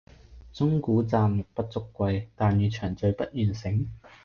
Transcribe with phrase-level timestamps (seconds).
[0.51, 3.87] 鐘鼓饌玉不足貴，但願長醉不願醒